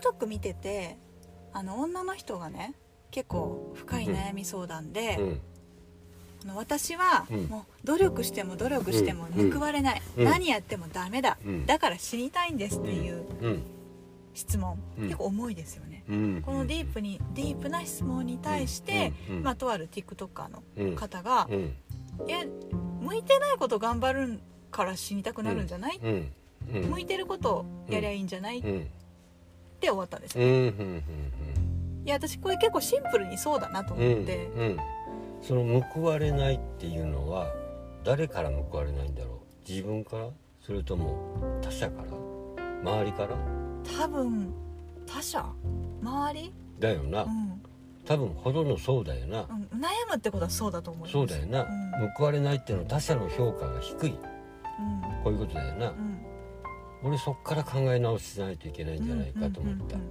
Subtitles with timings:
[0.00, 0.98] TikTok 見てて
[1.52, 2.74] あの女の人がね
[3.10, 5.40] 結構深い悩み相談で、うん。
[6.44, 7.44] あの私はうん。
[7.46, 9.52] もう努力しても努力してもうん。
[9.52, 10.24] 報われない、うん。
[10.24, 11.66] 何やってもダメだ、うん。
[11.66, 13.62] だから死にたいんですっていううん。
[14.32, 15.04] 質問、うん。
[15.04, 16.42] 結構重いですよね、うん。
[16.42, 19.12] このディープにディープな質問に対して、
[19.42, 21.74] まあ、とある TikToker のうん方がう、ん。
[22.28, 22.44] いや
[23.00, 24.40] 向いてないこと頑張る
[24.70, 25.98] から死にたくなるんじゃない、
[26.64, 28.62] 向いてることやりゃいいんじゃない、
[29.80, 31.02] っうんて終わったんですよ、うんうん
[32.02, 34.76] いや私これ結構シンプルにそうだなとうんうん思って、うん
[35.42, 37.46] その報われないっていうのは
[38.04, 39.70] 誰から報われないんだろう？
[39.70, 40.28] 自分から？
[40.60, 41.16] それとも
[41.62, 42.92] 他者から？
[42.92, 43.28] 周りから？
[43.98, 44.52] 多分
[45.06, 45.44] 他者？
[46.02, 47.22] 周り、だよな。
[47.22, 47.62] うん。
[48.06, 49.40] 多分ほとんどそうだよな。
[49.40, 51.12] うん、悩むってことはそうだと思います。
[51.12, 51.62] そうだよな。
[51.62, 51.64] う
[52.04, 52.10] ん。
[52.16, 54.10] 報われないっていうのは他者の評価が低い。
[54.10, 54.16] うん。
[55.24, 55.88] こういうことだよな。
[55.88, 56.09] うん
[57.02, 59.96] 俺そっから考え直しないといけないんじゃないかと思った。
[59.96, 60.02] うん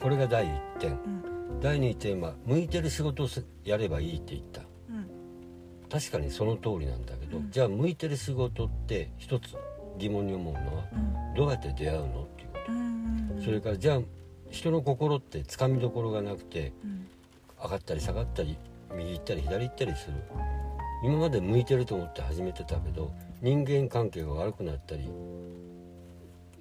[0.00, 0.92] これが第1点。
[0.92, 1.60] うん。
[1.60, 4.62] 第2点は向いてる仕事をすやればいいって言った。
[4.88, 4.96] うん。
[4.96, 5.08] うん
[5.90, 7.50] 確かにその通りなんだけど、うん。
[7.50, 9.56] じゃあ向いてる仕事って一つ
[9.98, 11.34] 疑問に思うのはうん。
[11.34, 12.58] どうやって出会うのっていうこ
[13.38, 13.44] と。
[13.44, 14.00] それからじゃあ
[14.50, 17.06] 人の心ってつかみどころがなくてうん。
[17.60, 18.56] 上がったり下がったり
[18.96, 20.14] 右行ったり左行ったりする。
[21.02, 25.08] 今まで向いてると思って始めてたけど人間関係が悪くなったり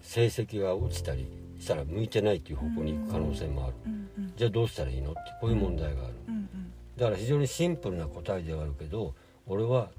[0.01, 1.27] 成績が落ちたり
[1.59, 3.73] したら向いてないっていう方向に行く可能性もある。
[4.35, 5.11] じゃあどうしたらいいの？
[5.11, 6.13] ってこういう問題がある
[6.95, 9.13] だから非常にシンプルな答えではあるけど
[9.45, 9.89] 俺は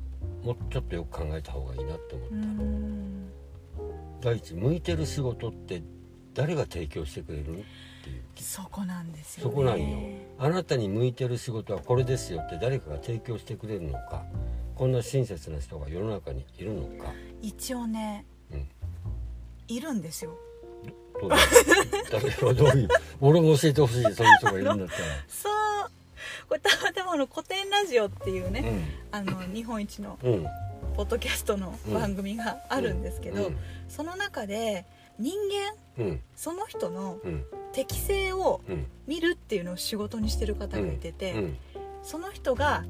[0.42, 3.30] もうちょっとよく考えた方がいいなって思った、うん。
[4.20, 5.82] 第一向いてる仕事って
[6.34, 7.42] 誰が提供してくれる？
[7.42, 7.56] ってい
[8.16, 8.22] う。
[8.36, 9.98] そこなんですよ、ね、そこなんよ。
[10.38, 14.24] あなたに向いてる仕事はこれですよって誰かが提供してくれるのか。
[14.74, 17.12] こんな親切な人が世の中にいるのか。
[17.42, 18.38] 一応ね、うん
[19.69, 20.36] いるんですよ。
[21.20, 22.69] どうどう。
[22.69, 22.88] いう
[23.20, 24.95] 俺も教えてほしいそういう人がいるんだった
[25.29, 25.52] そう。
[26.48, 28.64] これたまたまあの古典ラジオっていうね、
[29.11, 30.33] らあの日本一のうん。
[30.33, 30.46] うん
[30.96, 33.56] ポッドキャストの番組があるんですけど、うん。
[33.89, 34.84] その中で
[35.17, 35.33] 人
[35.96, 36.20] 間うん。
[36.35, 37.45] その人のうん。
[37.73, 38.86] 適性をうん。
[39.06, 41.58] 見るっていうのを仕事にしてる方がいてて、うん。
[42.02, 42.85] その人が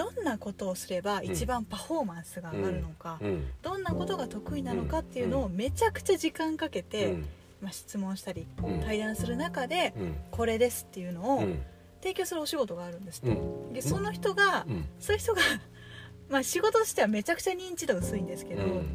[0.00, 3.44] どんなことをすれば一番パフォーマンスが上がるのか、うん。
[3.60, 7.26] どんなことが得意なのかっていうのをめちゃくちゃ時間かけて、うん。
[7.60, 8.80] まあ、質問したりうん。
[8.80, 10.14] 対談する中でうん。
[10.30, 11.60] これですっていうのをうん。
[12.00, 13.72] 提供するお仕事があるんですって、うん。
[13.74, 14.86] でその人が、うん。
[14.98, 15.42] そういう人が
[16.30, 18.86] まあ仕事としてはめちゃくちゃ認知度薄いんですけど、うん。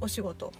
[0.00, 0.50] お仕事。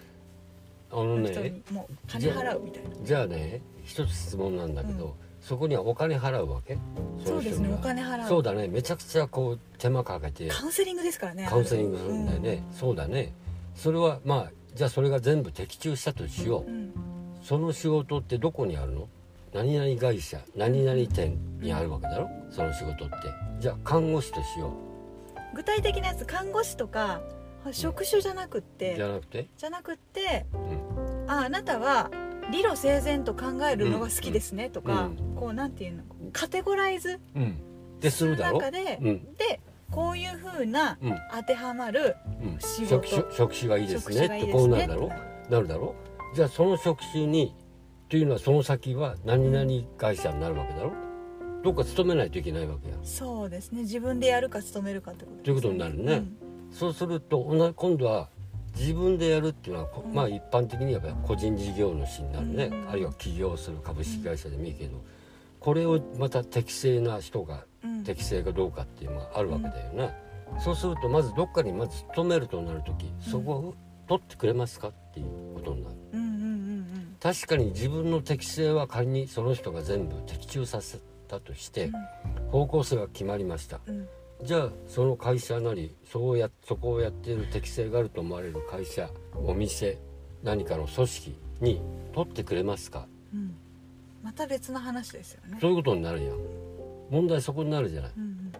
[0.90, 2.90] あのの人ねにもう金払うみたいな。
[3.02, 6.76] じゃあね一つ質問なんだけど、そこにはお金払うわけ？
[7.24, 7.72] そうですね。
[7.72, 8.28] お金払う。
[8.28, 8.66] そうだね。
[8.66, 10.48] めちゃくちゃこう手間かけて。
[10.48, 13.32] カウンセリングですからねカウンセリングするんだよね、そうだね。
[13.76, 16.92] それはまあじゃあそれが全部的中したとしよう、うん。
[17.44, 19.08] その仕事ってどこにあるの？
[19.54, 22.28] 何々会社何々店にあるわけだろ？
[22.50, 23.14] その仕事って。
[23.60, 24.72] じゃあ看護師としよ
[25.54, 27.20] 具体的なやつ看護師とか
[27.70, 28.96] 職種じゃなくっうて。
[28.96, 29.46] じゃなくて？
[29.56, 31.30] じゃなくってうん。
[31.30, 32.10] ああなたは
[32.50, 36.02] 理路整然と考えるのが好きですねとか、うんこうなんていうの
[36.32, 37.56] カテゴライズうん。
[38.00, 38.58] でするだろ？
[38.58, 39.34] 中で、うん。
[39.36, 39.60] で
[39.90, 41.16] こういうふうなうん。
[41.32, 42.58] 当てはまるうん。
[42.58, 44.14] 仕職事種職種がいいですね。
[44.14, 44.58] 職種がいいですね。
[44.58, 45.08] ってこうなるだろ？
[45.50, 45.94] なるだろ？
[46.34, 47.54] じゃあその職種に
[48.08, 50.92] というのはその先は何々会社になるわけだろ？
[51.62, 52.96] どっか勤めないといけないわけや。
[53.02, 53.82] そうですね。
[53.82, 56.22] 自分でやるか勤めるかってことですということになるね。
[56.70, 58.28] そうすると今度は
[58.76, 60.14] 自分でやるっていうのは、こうん。
[60.14, 62.90] まあ一般的にはやっぱり個人事業主になるね、うん。
[62.90, 65.02] あるいは起業する株式会社でもいいけど、
[65.66, 67.90] これをまた適正な人がうん。
[67.90, 70.14] うん適正かどうかっていうのがあるわけだよね、
[70.60, 73.74] そうするとまずどっかにまず勤めるとなる時そこを
[74.06, 75.96] 取ってくれますかっていうことになる。
[76.12, 81.90] うんうんうん確かに自分の適性は仮にその人が全部的中させたとして
[82.52, 83.80] 方向性が決まりました。
[83.88, 83.96] うん。
[83.96, 84.08] うん
[84.44, 89.98] じゃあその会社なりそうやそこをやっている適性があると思われる会社お店
[90.44, 91.80] 何かの組織に
[92.14, 93.08] 取ってくれますか？
[93.34, 93.56] うん
[94.26, 95.56] また別の話ですよね。
[95.60, 96.36] そういうことになるやん。
[97.10, 98.10] 問題そこになるじゃない。
[98.16, 98.52] うん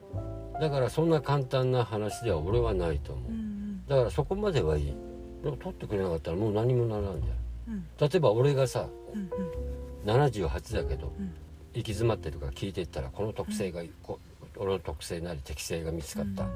[0.61, 3.31] だからそんな簡単な話では俺はないと思う。
[3.31, 3.87] んううん。
[3.89, 4.95] だからそこまではいい。
[5.43, 7.75] でも取ってくれなかったらもう何もならんじゃん。
[7.75, 7.85] うん。
[7.99, 10.11] 例えば俺がさうんうん。
[10.11, 11.35] 78だけどうん。
[11.75, 14.21] 行き詰まってるから聞いていったらこの特性が、こ
[14.57, 16.47] 俺の特性なり適性が見つかった、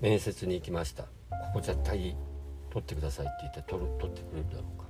[0.00, 1.04] 面接に行きました。
[1.04, 1.08] こ
[1.54, 2.14] こ絶対
[2.70, 4.85] 取ってくださいって言って取る取ってくれるだろうか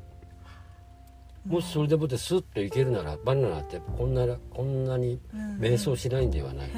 [1.46, 5.58] もしそれでもってスッといけるならバナナってこんなこんなにうん。
[5.58, 6.70] 迷走しないんではない、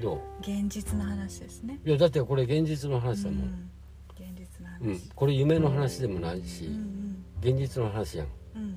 [0.00, 1.80] ど現実の話ですね。
[1.84, 3.70] ういやだってこれ現実の話だもん、うん。
[4.14, 4.94] 現実のうん。
[4.94, 7.00] 話これ夢の話でもないし、うんうん
[7.42, 8.26] 現実の話やん。
[8.54, 8.76] うんうん。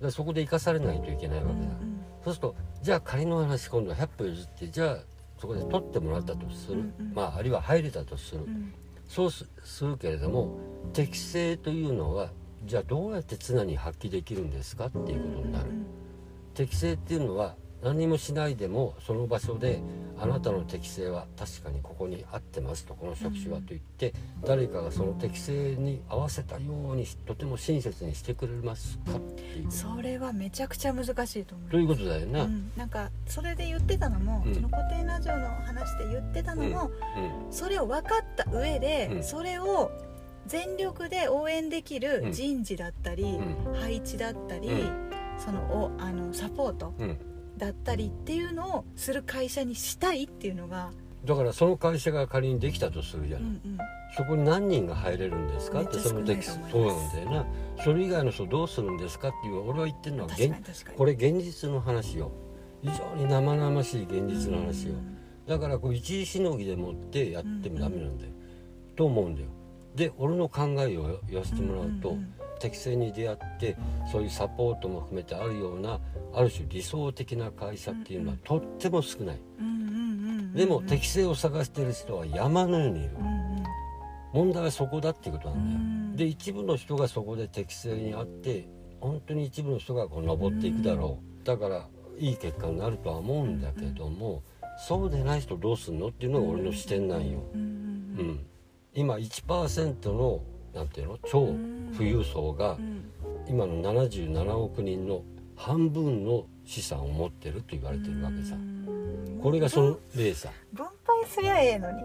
[0.00, 1.70] らそこで生かされないといけないわけだ、
[2.24, 4.98] そうするとじゃあ仮の話今度は100歩譲ってじゃあ
[5.38, 7.14] そこで取ってもらったとする、うんうん。
[7.14, 8.74] まああるいは入れたとする、うん。
[9.08, 10.58] そうすするけれども
[10.92, 12.30] 適性というのは
[12.66, 15.70] じゃあどうやって常に発揮できるんですかっていうことになる。
[16.54, 19.80] 適性っていうのは何もしないでもその場所で
[20.18, 24.14] あなたの適性は確かにここに合ってますとこの職種はと言って
[24.44, 29.70] 誰かがその適性に合わせたようにとても親切にしてくれますかっていう。
[29.70, 32.40] それはめちゃくちゃ難しいと思うということだよね。
[32.40, 34.54] うん、なんかそれで言ってたのも、うん。
[34.54, 36.90] その固定ラジオの話で言ってたのも、
[37.50, 39.22] それを分かった上で、うん。
[39.22, 39.92] それを
[40.46, 42.32] 全力で応援できるうん。
[42.32, 45.10] 人事だったり、う配置だったり、うん。
[45.38, 47.08] そのおあのサポートうん。
[47.10, 47.18] うん
[47.56, 50.90] だったりっていうのをする会社にしたいっていうのが、
[51.24, 53.78] だからその会社が仮にできたとするじゃない、うんうん、
[54.16, 57.10] そこに何人が入れるんですかってその適少ないと思います。
[57.16, 57.44] そうなんだよ
[57.76, 57.84] な。
[57.84, 60.30] それ以外の人どうするんですかっていう俺は言ってるのは
[60.96, 62.30] これ現実の話よ。
[62.82, 65.16] 非常に生々しい現実の話よ、うん
[65.46, 68.32] だからこう一時しのぎでもってやってもダメなんだよ、
[68.96, 69.46] と思うんだよ
[69.96, 73.76] で俺の考えを言わせてもらうと、うんうん適正に出会って
[74.10, 76.00] そういうサポートも含めてあるような
[76.34, 83.64] ある種理想的な会社っていうのはとっても少ない、うんうんうんうんでも適正を探してる人は山のようにいる、うんうん。
[84.32, 86.16] 問題はそこだっていうことなんだよ、うん。
[86.16, 88.66] で一部の人がそこで適正にあって
[89.02, 91.86] 本当に一部の人がこう登っていくだろう、だから
[92.18, 94.42] いい結果になるとは思うんだけども、
[94.88, 97.66] そうでない人どうすんのっていうのが俺の視点なんよ、うんうん。
[97.66, 98.46] うん、
[98.96, 100.40] 今1%の
[100.74, 101.54] なんていうの超
[101.96, 103.04] 富裕層がうん。
[103.48, 105.22] 今の77億人の
[105.54, 108.56] 半分の資産を持ってると言われてるわけさ。
[108.56, 109.40] うん。
[109.40, 112.02] これがその例さ分配すりゃええのに。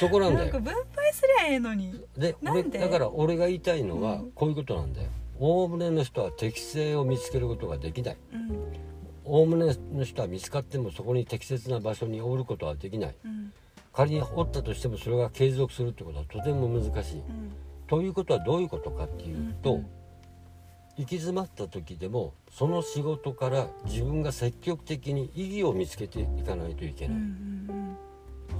[0.00, 0.60] そこなんだよ。
[0.60, 1.94] 分配すりゃええのに。
[2.16, 2.36] で
[2.78, 4.30] だから俺が言いたいのはうん。
[4.32, 5.08] こういうことなんだよ。
[5.38, 8.16] おおむねの人は適性を見つけることができない。
[8.32, 8.72] うん。
[9.24, 13.14] おおむねの人は見つかってもそこに適切な場所におることはできない。
[13.24, 13.52] うん
[13.94, 17.20] 仮におったとしてもそれが継続するってことはとても難しい。
[17.20, 17.52] うん。
[17.86, 19.86] ということはどういうことかっていうと、うん
[20.96, 27.96] 行き詰まった時でもその仕事から自分が積極的に意義を見つけていかないといけない、ん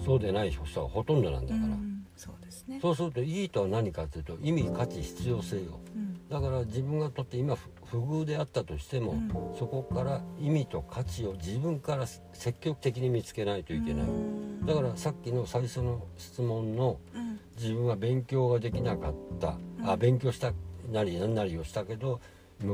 [0.05, 1.77] そうでない人はほとんどなんだから、
[2.17, 2.81] そうですね。
[2.83, 5.79] そうすると意義とは何かというと意味価値必要性よ。
[5.95, 6.29] うん。
[6.29, 9.29] だから自分がとって今不不遇であったとしても、うん。
[9.57, 14.34] そこから意味と価値を自分から積極的に見つけないといけない、うん
[14.67, 17.41] だからさっきの最初の質問のうん。
[17.57, 20.53] 自分は勉強ができなかった、あ勉強した
[20.91, 22.21] なり何なりをしたけど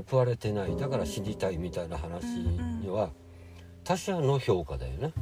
[0.08, 0.74] 報われてない。
[0.74, 3.10] だから死にたいみたいな話には
[3.84, 5.12] 他者の評価だよね。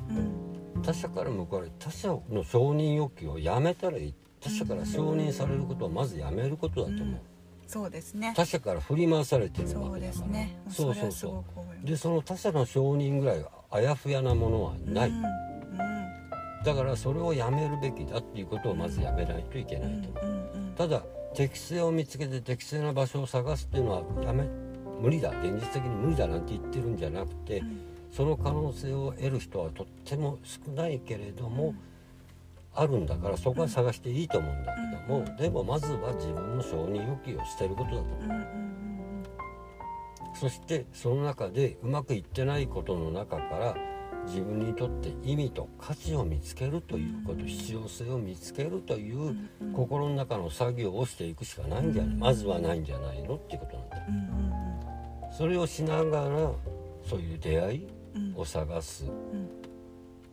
[0.76, 0.82] うん。
[0.82, 4.14] 他者から報われ他者の承認欲求をやめたらいい。
[4.40, 7.18] 他者から承認されることをまずやめることだと思う、うん。
[7.66, 8.32] そうですね。
[8.36, 10.00] 他者から振り回されてるわけだから。
[10.00, 10.56] ですね。
[10.70, 11.44] そうそうそ
[11.82, 11.84] う。
[11.84, 15.47] でその他者の承認ぐらいあやふやなものはない、うん
[16.64, 20.08] だからそれをやめるべきだっていうことをまずやめないといけうないと。
[20.76, 21.02] ただ
[21.34, 24.44] 適性を見つけて適正な場所を探すっていうのはやめ
[25.00, 25.30] 無理だ。
[25.30, 27.80] 現実的に無理だなんて言ってるんじゃなくて、うん。
[28.10, 31.74] その可能性を得る人はとっても少ないけれども、
[32.74, 38.24] あるんだからそこは探していいと思うんだけども、うんでもまずは自分の承認欲求を捨てることだと思う。
[38.24, 39.22] うんうん。
[40.34, 43.76] そしてその中でうまくいってないことの中から
[44.28, 49.36] 自分にとって意味と価値を見つけるということ、必要性を見つけるという
[49.74, 55.32] 心の中の作業をしていくしかないんじゃない、まずはないんじゃないのっていうことなんだ。
[55.32, 56.50] それをしながら
[57.08, 58.34] そういう出会いうん。
[58.36, 59.48] を探す、うん。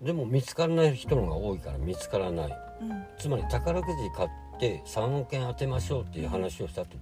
[0.01, 2.57] でも見つからない人の方が多いから見つからない。
[2.81, 3.03] うん。
[3.17, 6.97] つまり宝くじ買って3億円当てましょうっていう話をしたって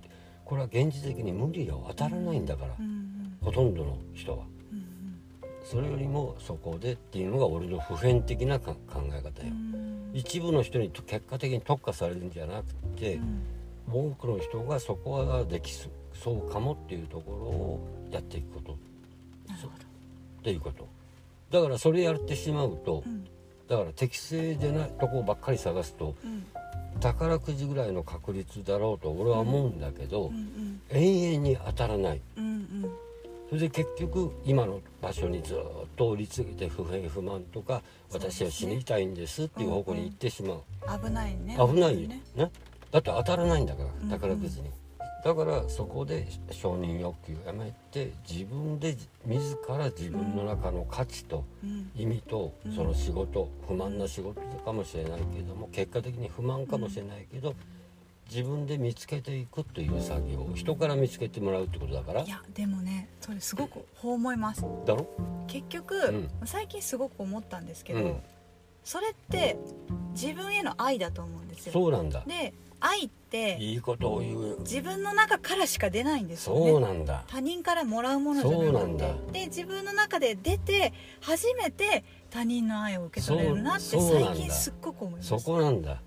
[0.46, 1.84] これは現実的に無理よ。
[1.90, 2.76] 当たらないんだから、
[3.42, 4.46] ほとんどの人は。
[5.64, 9.54] うんそれよりもそこでっていうのが俺の普遍的なか考え方うよ。
[9.54, 10.12] ん。
[10.14, 13.42] 一部の人に結果的に特化されるんじゃなくてう、ん。
[14.12, 15.90] 多くの人がそこはできそ
[16.32, 18.74] うかもっていうところをやっていくこと。
[18.74, 18.78] っ
[20.44, 20.88] ていうこと。
[21.50, 23.24] だからそれやってしまうとうん。
[23.70, 26.46] だから適正でないとこばっかり探すとうん。
[27.00, 30.82] 宝くじぐらいの確率だろうと俺は思うんだけど、うんうん。
[30.92, 32.22] 永遠に当たらない。
[32.38, 32.92] うんうん
[33.54, 35.58] それで結局今の場所にずっ
[35.96, 40.62] と降り続けて不平不満とか私は死にたいんですっていう方向に行ってしまう、
[41.04, 41.56] 危ないね。
[41.56, 42.10] 危ないよ。
[42.10, 42.20] ね。
[42.36, 42.52] ね。
[42.90, 44.72] だって当たらないんだからうん宝くじに、
[45.24, 51.92] だからそこで承認欲求をやめて自分で自ら自分の中の価値とうん。
[51.96, 52.76] 意味とうん。
[52.76, 57.54] その仕事不満な仕事かもしれないけれども結果的に不満かもしれないけど
[58.30, 62.22] 自分で見つけていくという作業人から見つけてもらうってことだから。
[62.22, 64.62] いやでもねそれすごくこう思います。
[64.86, 65.08] だろ？
[65.48, 66.30] 結局、ん。
[66.46, 68.16] 最近すごく思ったんですけど、うん。
[68.84, 69.58] それって
[70.14, 71.74] 自分への愛だと思うんですよ。
[71.74, 72.24] そうなんだ。
[72.26, 74.58] で愛っていいことを言う。
[74.60, 77.24] 自分の中からしか出ないんですよそうねなんだ。
[77.28, 79.08] 他人からもらうものじゃなくそうなんだ。
[79.32, 86.02] てで自分の中で出て初めて他人の愛を受け取れるなって最近すっごく思いますそこなんだ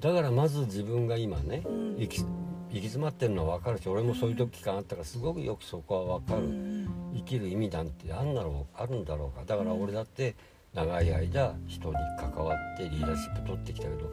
[0.00, 1.96] だからまず自分が今ねうん。
[1.98, 6.88] 行き行き詰まってるのは分かるし俺もそういう時間あったからすごくよくそこは分かる、うん。
[7.14, 9.44] 生きる意味なんてあんだろうあるんだろうか。
[9.44, 10.34] だから俺だって
[10.72, 14.12] 長い間人に関わってリーダーシップ取ってきたけど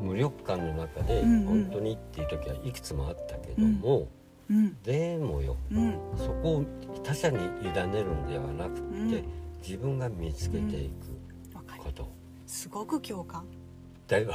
[0.00, 4.08] 無力感の中で本当にっていう時はいくつもあったけども、
[4.50, 4.76] うん。
[4.82, 5.98] でもようん。
[6.16, 6.64] そこを
[7.04, 9.24] 他者に委ねるんではなくって、うん。
[9.62, 12.08] 自分が見つけていくこと、
[12.46, 13.46] すごく共感
[14.12, 14.32] だいぶ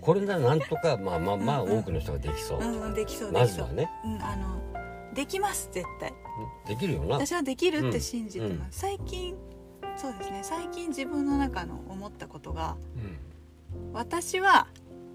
[0.00, 3.90] これならなんとかまあまあまあうんうん多くの人ができそう、うんうんできそうまずはね。
[4.04, 4.62] うんあの
[5.12, 6.12] できます絶対。
[6.66, 7.16] できるよな。
[7.16, 9.36] 私はできるって信じてうんます、最近
[9.96, 10.40] そうですね。
[10.42, 12.76] 最近自分の中の思ったことが
[13.92, 14.66] 私は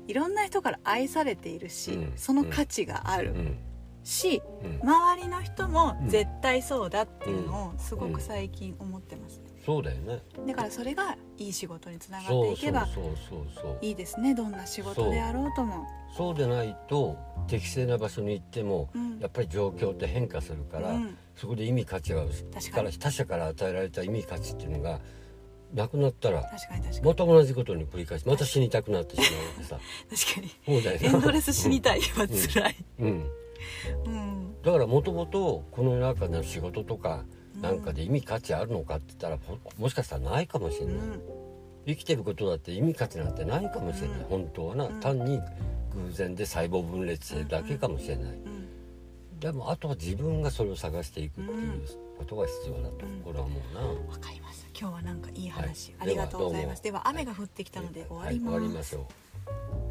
[0.07, 2.13] いろんな人から愛されているし、うん。
[2.15, 3.31] その価値がある。
[3.31, 3.37] うん。
[3.37, 3.57] うん。
[4.03, 4.89] し、うん。
[4.89, 10.19] 周りの人もうん絶対そうだっていうのをすごく最近思ってますねそうだよね。
[10.47, 14.33] だからそれがいい仕事につながっそうそうていけばそうそうそういいですね。
[14.33, 15.85] どんな仕事であろうとも。
[16.17, 17.15] そうでないと
[17.47, 19.19] 適正な場所に行っても、うん。
[19.19, 21.15] やっぱり状況って変化するから、うん。
[21.35, 24.99] そこで意味価値が確から他者から与えられた意味価値っていうのが
[25.71, 27.05] なくなったら確かに確かに。
[27.05, 29.79] また同じことに繰り返しまた死にたくなってしまうわけさ。
[30.09, 30.81] 確かに。
[30.81, 31.15] そうだよな。
[31.15, 32.75] エンドレス死にたいは辛い。
[33.01, 33.31] うん、
[34.05, 34.55] うん。
[34.63, 41.21] だからもともとこの中の仕事とかうんなんかで意味価値あるのかって言ったらほもしかしたらないかもしれない、うん。
[41.87, 44.25] 生きてることだって意味価値なんてないかもしれない、うん。
[44.25, 44.99] 本当はな、うん。
[44.99, 45.39] 単に
[45.93, 49.39] 偶然で細胞分裂してるだけかもしれない、うん。
[49.39, 51.81] でもあとは自分がそれを探していくっていう
[52.17, 53.21] ことが必要だと、うん。
[53.21, 56.07] これはもうな、わかりました今日はなんかいい話、はい。
[56.07, 56.83] ありがとうございます。
[56.83, 59.88] では雨が降ってきたので終わりはい、ます、終わりましょう